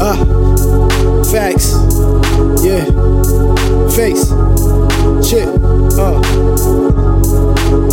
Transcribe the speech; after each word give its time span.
Uh, 0.00 1.24
facts. 1.24 1.72
Yeah. 2.62 2.84
Face. 3.90 4.28
Chip. 5.28 5.48
Uh. 5.98 6.20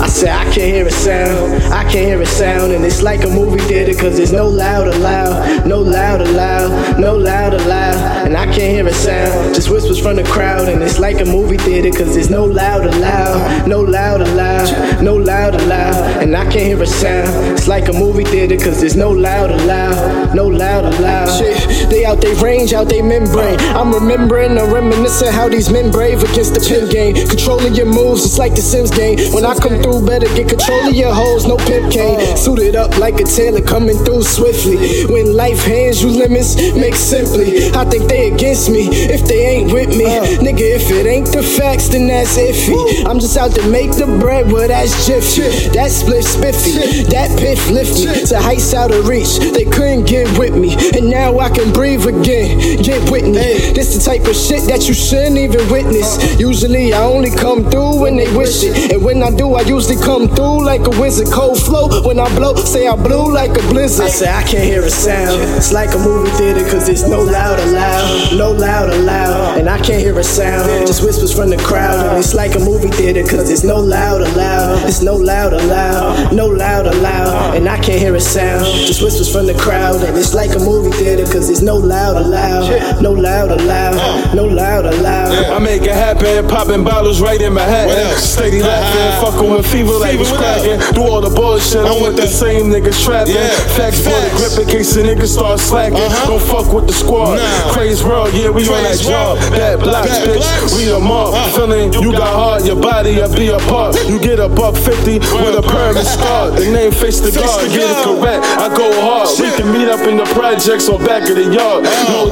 I 0.00 0.08
said 0.08 0.30
I 0.30 0.44
can't 0.44 0.56
hear 0.56 0.86
a 0.86 0.90
sound, 0.90 1.59
can't 1.90 2.06
hear 2.06 2.22
a 2.22 2.26
sound, 2.26 2.72
and 2.72 2.84
it's 2.84 3.02
like 3.02 3.24
a 3.24 3.26
movie 3.26 3.58
theater, 3.58 3.92
cause 4.00 4.16
there's 4.16 4.32
no 4.32 4.46
loud 4.46 4.86
loud, 5.00 5.66
no 5.66 5.80
loud 5.80 6.20
loud, 6.28 7.00
no 7.00 7.16
loud 7.16 7.52
loud, 7.66 8.26
and 8.26 8.36
I 8.36 8.44
can't 8.44 8.74
hear 8.74 8.86
a 8.86 8.92
sound, 8.92 9.56
just 9.56 9.70
whispers 9.70 9.98
from 9.98 10.14
the 10.14 10.22
crowd, 10.22 10.68
and 10.68 10.84
it's 10.84 11.00
like 11.00 11.20
a 11.20 11.24
movie 11.24 11.56
theater, 11.56 11.90
cause 11.90 12.14
there's 12.14 12.30
no 12.30 12.44
loud 12.44 12.84
loud, 13.00 13.66
no 13.66 13.80
loud 13.80 14.20
loud, 14.20 15.02
no 15.02 15.16
loud 15.16 15.60
loud, 15.62 16.22
and 16.22 16.36
I 16.36 16.44
can't 16.44 16.66
hear 16.66 16.80
a 16.80 16.86
sound, 16.86 17.58
it's 17.58 17.66
like 17.66 17.88
a 17.88 17.92
movie 17.92 18.24
theater, 18.24 18.56
cause 18.56 18.80
there's 18.80 18.96
no 18.96 19.10
loud 19.10 19.50
loud, 19.66 20.32
no 20.32 20.46
loud 20.46 20.84
loud. 21.00 21.28
Shit, 21.38 21.90
they 21.90 22.04
out 22.04 22.20
they 22.20 22.34
range, 22.34 22.72
out 22.72 22.88
they 22.88 23.02
membrane, 23.02 23.58
I'm 23.74 23.92
remembering 23.92 24.56
or 24.58 24.72
reminiscing 24.72 25.32
how 25.32 25.48
these 25.48 25.70
men 25.70 25.90
brave 25.90 26.22
against 26.22 26.54
the 26.54 26.60
pin 26.60 26.88
game, 26.88 27.14
controlling 27.26 27.74
your 27.74 27.86
moves, 27.86 28.24
it's 28.24 28.38
like 28.38 28.54
the 28.54 28.62
Sims 28.62 28.92
game, 28.92 29.18
when 29.34 29.44
I 29.44 29.56
come 29.56 29.82
through, 29.82 30.06
better 30.06 30.26
get 30.36 30.48
control 30.48 30.86
of 30.86 30.94
your 30.94 31.12
hoes, 31.12 31.46
no 31.46 31.56
cane. 31.90 32.36
Suited 32.36 32.76
up 32.76 32.98
like 32.98 33.20
a 33.20 33.24
tailor 33.24 33.62
coming 33.62 33.96
through 34.04 34.22
swiftly. 34.22 35.06
When 35.06 35.34
life 35.34 35.64
hands 35.64 36.02
you 36.02 36.10
limits, 36.10 36.56
make 36.74 36.94
simply. 36.94 37.70
I 37.72 37.84
think 37.84 38.08
they 38.08 38.32
against 38.32 38.70
me 38.70 38.88
if 38.88 39.26
they 39.26 39.46
ain't 39.46 39.72
with 39.72 39.90
me. 39.96 40.04
Nigga, 40.44 40.76
if 40.76 40.90
it 40.90 41.06
ain't 41.06 41.32
the 41.32 41.42
facts, 41.42 41.88
then 41.88 42.08
that's 42.08 42.36
iffy. 42.36 43.06
I'm 43.06 43.18
just 43.18 43.36
out 43.36 43.52
to 43.54 43.66
make 43.70 43.92
the 43.92 44.06
bread, 44.20 44.50
well, 44.50 44.68
that's 44.68 45.06
jiffy. 45.06 45.68
That 45.70 45.90
split 45.90 46.24
spiffy, 46.24 47.04
that 47.10 47.30
piff 47.38 47.70
lift 47.70 47.94
me 48.04 48.26
to 48.26 48.38
heights 48.38 48.74
out 48.74 48.90
of 48.90 49.08
reach. 49.08 49.38
They 49.38 49.64
couldn't 49.64 50.04
get 50.04 50.26
with 50.38 50.54
me, 50.54 50.74
and 50.96 51.08
now 51.10 51.38
I 51.38 51.50
can 51.50 51.72
breathe 51.72 52.06
again. 52.06 52.82
Get 52.82 53.10
with 53.10 53.24
me. 53.24 53.72
This 53.72 53.94
the 53.94 54.00
type 54.02 54.26
of 54.26 54.36
shit 54.36 54.68
that 54.68 54.88
you 54.88 54.94
shouldn't 54.94 55.38
even 55.38 55.68
witness. 55.70 56.38
Usually 56.38 56.92
I 56.92 57.02
only 57.02 57.30
come 57.30 57.68
through 57.70 57.89
when 58.00 58.16
they 58.16 58.30
wish 58.36 58.64
it, 58.64 58.92
and 58.92 59.04
when 59.04 59.22
I 59.22 59.30
do, 59.30 59.54
I 59.54 59.62
usually 59.62 60.00
come 60.00 60.28
through 60.28 60.64
like 60.64 60.86
a 60.86 60.94
wizard. 61.00 61.28
Cold 61.28 61.60
flow 61.60 62.02
when 62.02 62.18
I 62.18 62.28
blow, 62.34 62.54
say 62.56 62.88
I 62.88 62.96
blew 62.96 63.32
like 63.32 63.50
a 63.50 63.62
blizzard. 63.68 64.06
I 64.06 64.08
say 64.08 64.30
I 64.32 64.42
can't 64.42 64.64
hear 64.64 64.82
a 64.82 64.90
sound. 64.90 65.40
It's 65.56 65.72
like 65.72 65.90
a 65.94 65.98
movie 65.98 66.30
theater, 66.30 66.64
cause 66.70 66.88
it's 66.88 67.06
no 67.06 67.20
loud 67.20 67.60
or 67.60 67.66
loud, 67.72 68.36
no 68.36 68.52
loud 68.52 68.90
or 68.90 68.98
loud, 68.98 69.58
and 69.58 69.68
I 69.68 69.76
can't 69.78 70.00
hear 70.00 70.18
a 70.18 70.24
sound. 70.24 70.86
Just 70.86 71.04
whispers 71.04 71.34
from 71.34 71.50
the 71.50 71.58
crowd, 71.58 72.06
and 72.06 72.18
it's 72.18 72.34
like 72.34 72.54
a 72.56 72.60
movie 72.60 72.88
theater, 72.88 73.22
cause 73.22 73.50
it's 73.50 73.64
no 73.64 73.76
loud 73.76 74.22
or 74.22 74.28
loud, 74.30 74.88
it's 74.88 75.02
no 75.02 75.14
loud 75.14 75.52
or 75.52 75.62
loud, 75.62 76.32
no 76.34 76.46
loud 76.46 76.86
or 76.86 76.94
loud, 76.94 77.56
and 77.56 77.68
I 77.68 77.78
can't 77.78 78.00
hear 78.00 78.14
a 78.14 78.20
sound. 78.20 78.64
Just 78.64 79.02
whispers 79.02 79.30
from 79.30 79.46
the 79.46 79.54
crowd, 79.54 80.02
and 80.02 80.16
it's 80.16 80.34
like 80.34 80.56
a 80.56 80.58
movie 80.58 80.90
theater, 80.96 81.24
cause 81.24 81.50
it's 81.50 81.60
no 81.60 81.76
loud 81.76 82.16
or 82.16 82.26
loud, 82.26 83.02
no 83.02 83.12
loud 83.12 83.52
or 83.52 83.62
loud, 83.64 84.34
no 84.34 84.46
loud 84.46 84.86
or 84.86 84.96
loud. 85.02 85.30
I 85.50 85.58
make 85.58 85.82
it 85.82 85.92
happen, 85.92 86.48
popping 86.48 86.82
bottles 86.82 87.20
right 87.20 87.40
in 87.40 87.52
my 87.52 87.62
hat. 87.62 87.89
Steady 88.16 88.62
laughing, 88.62 89.10
fucking 89.20 89.50
with 89.50 89.66
fever 89.66 89.98
like 89.98 90.18
was 90.18 90.32
cracking. 90.32 90.78
Do 90.94 91.02
all 91.02 91.20
the 91.20 91.30
bullshit, 91.30 91.84
I'm 91.84 92.02
with 92.02 92.16
the 92.16 92.26
same 92.26 92.70
niggas 92.70 93.02
trapping. 93.04 93.34
Facts 93.76 94.00
for 94.00 94.14
the 94.14 94.30
grip 94.36 94.54
in 94.62 94.66
case 94.68 94.94
the 94.94 95.02
niggas 95.02 95.34
start 95.34 95.58
slacking. 95.60 95.98
Don't 96.26 96.40
fuck 96.40 96.72
with 96.72 96.86
the 96.86 96.92
squad. 96.92 97.40
Crazy 97.72 98.04
world, 98.04 98.32
yeah, 98.32 98.50
we 98.50 98.62
on 98.70 98.82
that 98.84 98.98
job. 98.98 99.38
Bad 99.50 99.80
blocks, 99.80 100.18
bitch, 100.22 100.46
we 100.76 100.90
a 100.92 100.98
mob. 100.98 101.34
Feeling 101.52 101.92
you 101.94 102.12
got 102.12 102.32
hard, 102.32 102.64
your 102.64 102.80
body 102.80 103.16
will 103.16 103.34
be 103.34 103.48
apart. 103.48 103.96
You 104.08 104.20
get 104.20 104.38
a 104.38 104.48
buck 104.48 104.76
50 104.76 105.18
with 105.18 105.58
a 105.58 105.64
permanent 105.66 106.06
scar. 106.06 106.50
The 106.50 106.70
name 106.70 106.92
FaceDaGod, 106.92 107.74
get 107.74 107.90
it 107.90 107.98
correct. 108.06 108.44
I 108.56 108.70
go 108.70 108.88
hard. 109.02 109.28
We 109.40 109.50
can 109.58 109.72
meet 109.72 109.88
up 109.88 110.06
in 110.06 110.16
the 110.16 110.28
projects 110.32 110.88
or 110.88 110.98
back 110.98 111.28
of 111.28 111.36
the 111.36 111.50
yard. 111.50 111.84
No 111.84 112.29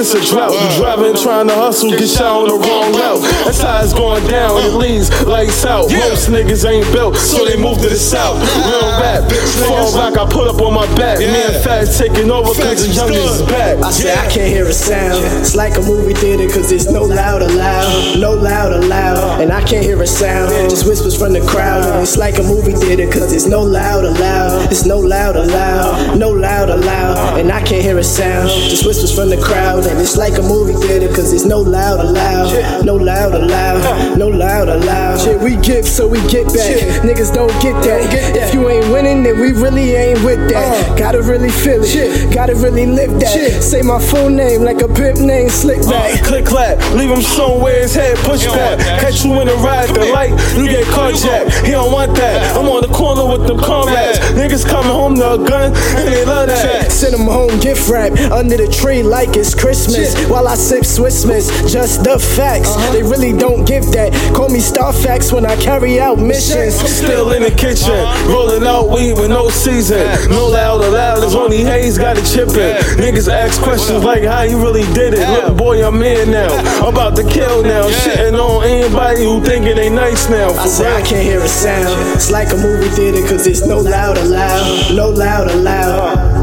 it's 0.00 0.14
a 0.16 0.20
drought, 0.24 0.56
you 0.56 0.80
driving 0.80 1.14
trying 1.14 1.46
to 1.46 1.54
hustle, 1.54 1.90
get 1.90 2.08
shot 2.08 2.40
on 2.40 2.48
the 2.48 2.56
wrong 2.56 2.88
route. 2.96 3.20
That's 3.44 3.60
how 3.60 3.84
it's 3.84 3.92
going 3.92 4.24
down. 4.28 4.56
It 4.64 4.72
leads 4.72 5.12
lights 5.28 5.64
out. 5.66 5.92
Most 5.92 6.32
niggas 6.32 6.64
ain't 6.64 6.88
built, 6.90 7.16
so 7.16 7.44
they 7.44 7.60
move 7.60 7.76
to 7.84 7.88
the 7.92 8.00
south. 8.00 8.40
Real 8.40 8.96
rap, 8.96 9.28
fall 9.68 9.92
back, 9.92 10.16
I 10.16 10.24
put 10.24 10.48
up 10.48 10.60
on 10.64 10.72
my 10.72 10.88
back. 10.96 11.18
Me 11.18 11.28
and 11.28 11.62
Fat 11.62 11.84
taking 11.84 12.30
over 12.30 12.48
cause 12.48 12.88
the 12.88 12.94
youngest 12.96 13.40
is 13.40 13.42
back. 13.42 13.76
I 13.84 13.90
say 13.90 14.16
I 14.16 14.24
can't 14.32 14.48
hear 14.48 14.64
a 14.64 14.72
sound. 14.72 15.20
It's 15.36 15.54
like 15.54 15.76
a 15.76 15.82
movie 15.82 16.14
theater 16.14 16.48
cause 16.48 16.72
it's 16.72 16.88
no 16.88 17.04
loud 17.04 17.42
or 17.42 17.52
loud, 17.52 18.18
no 18.18 18.32
loud 18.32 18.72
or 18.72 18.80
loud, 18.80 19.42
and 19.42 19.52
I 19.52 19.60
can't 19.64 19.84
hear 19.84 20.00
a 20.00 20.06
sound. 20.06 20.48
Just 20.70 20.88
whispers 20.88 21.16
from 21.16 21.34
the 21.34 21.44
crowd. 21.44 21.84
It's 22.00 22.16
like 22.16 22.38
a 22.38 22.42
movie 22.42 22.72
theater 22.72 23.04
cause 23.04 23.32
it's 23.32 23.46
no 23.46 23.60
loud 23.60 24.04
or 24.04 24.16
loud, 24.16 24.72
it's 24.72 24.86
no 24.86 24.98
loud 24.98 25.36
or 25.36 25.44
loud, 25.44 26.16
no 26.18 26.30
loud 26.30 26.70
or 26.70 26.78
loud, 26.78 27.38
and 27.38 27.52
I 27.52 27.60
can't 27.60 27.84
hear 27.84 27.98
a 27.98 28.04
sound. 28.04 28.48
Just 28.48 28.86
whispers 28.86 29.14
from 29.14 29.28
the 29.28 29.36
crowd. 29.36 29.89
And 29.90 29.98
it's 29.98 30.16
like 30.16 30.38
a 30.38 30.42
movie 30.42 30.74
theater 30.74 31.08
cause 31.08 31.32
it's 31.32 31.44
no 31.44 31.58
loud 31.60 31.98
or 32.00 32.12
loud, 32.12 32.84
no 32.84 32.94
loud 32.94 33.34
or 33.34 33.44
loud, 33.44 34.16
no 34.16 34.28
loud 34.28 34.68
or 34.68 34.78
loud. 34.78 35.18
Shit, 35.20 35.40
we 35.40 35.56
give 35.56 35.84
so 35.84 36.06
we 36.06 36.20
get 36.30 36.46
back. 36.46 37.02
Niggas 37.02 37.34
don't 37.34 37.52
get 37.60 37.74
that. 37.82 38.14
If 38.36 38.54
you 38.54 38.68
ain't 38.68 38.86
winning, 38.92 39.24
then 39.24 39.40
we 39.40 39.50
really 39.50 39.94
ain't 39.94 40.22
with 40.24 40.48
that. 40.50 40.90
Uh. 40.90 40.96
Gotta 40.96 41.22
really 41.22 41.50
feel 41.50 41.82
it, 41.82 42.32
gotta 42.32 42.54
really 42.54 42.86
live 42.86 43.18
that. 43.18 43.62
Say 43.62 43.82
my 43.82 43.98
full 44.00 44.30
name 44.30 44.62
like 44.62 44.80
a 44.80 44.88
pimp 44.88 45.18
name, 45.18 45.48
slick 45.48 45.80
uh, 45.80 45.90
back. 45.90 46.22
Click 46.22 46.46
clap, 46.46 46.78
leave 46.94 47.10
him 47.10 47.22
somewhere 47.22 47.82
his 47.82 47.94
head 47.94 48.16
push 48.18 48.46
back. 48.46 48.78
Catch 49.00 49.24
you 49.24 49.40
in 49.40 49.48
a 49.48 49.54
ride, 49.56 49.88
the 49.90 50.06
light, 50.14 50.30
you 50.54 50.70
get 50.70 50.86
carjacked. 50.86 51.66
He 51.66 51.72
don't 51.72 51.90
want 51.90 52.14
that. 52.14 52.56
I'm 52.56 52.68
on 52.68 52.82
the 52.82 52.94
corner 52.94 53.26
with 53.26 53.48
them 53.48 53.58
comrades. 53.58 54.19
Niggas 54.40 54.66
coming 54.66 54.90
home 54.90 55.16
to 55.16 55.34
a 55.34 55.36
gun, 55.36 55.70
and 56.00 56.08
they 56.08 56.24
love 56.24 56.48
that. 56.48 56.90
Send 56.90 57.12
them 57.12 57.26
home 57.26 57.60
gift 57.60 57.90
wrap 57.90 58.12
under 58.32 58.56
the 58.56 58.68
tree 58.72 59.02
like 59.02 59.36
it's 59.36 59.54
Christmas. 59.54 60.16
While 60.30 60.48
I 60.48 60.54
sip 60.54 60.86
Swiss 60.86 61.26
Miss, 61.26 61.50
just 61.70 62.04
the 62.04 62.18
facts. 62.18 62.70
Uh-huh. 62.70 62.92
They 62.92 63.02
really 63.02 63.36
don't 63.36 63.66
give 63.66 63.84
that. 63.92 64.16
Call 64.34 64.48
me 64.48 64.60
Star 64.60 64.94
Facts 64.94 65.30
when 65.30 65.44
I 65.44 65.56
carry 65.56 66.00
out 66.00 66.18
missions. 66.18 66.74
Still 66.74 67.32
in 67.32 67.42
the 67.42 67.50
kitchen, 67.50 67.92
uh-huh. 67.92 68.32
rolling 68.32 68.66
out 68.66 68.88
weed 68.88 69.12
with 69.20 69.28
no 69.28 69.50
season. 69.50 70.08
No 70.30 70.48
loud 70.48 70.80
or 70.84 70.88
loud, 70.88 71.20
there's 71.20 71.34
only 71.34 71.58
haze, 71.58 71.98
got 71.98 72.16
a 72.16 72.24
chip 72.24 72.48
in. 72.56 72.80
Niggas 72.96 73.28
ask 73.28 73.60
questions 73.60 74.02
like 74.04 74.24
how 74.24 74.40
you 74.40 74.56
really 74.56 74.88
did 74.94 75.12
it. 75.12 75.28
Look, 75.28 75.58
boy, 75.58 75.86
I'm 75.86 76.00
in 76.00 76.30
now. 76.30 76.48
I'm 76.80 76.94
about 76.94 77.14
to 77.16 77.28
kill 77.28 77.62
now. 77.62 77.84
Shitting 78.08 78.40
on 78.40 78.64
anybody 78.64 79.22
who 79.22 79.44
thinking 79.44 79.76
they 79.76 79.90
nice 79.90 80.30
now. 80.30 80.48
I 80.56 80.66
say 80.66 80.88
I 80.88 81.02
can't 81.02 81.28
hear 81.28 81.40
a 81.40 81.48
sound. 81.48 81.92
It's 82.16 82.30
like 82.30 82.48
a 82.52 82.56
movie 82.56 82.88
theater 82.88 83.20
cause 83.28 83.46
it's 83.46 83.66
no 83.66 83.80
loud 83.80 84.16
no 84.30 85.10
loud 85.10 85.50
or 85.50 85.56
loud. 85.56 86.39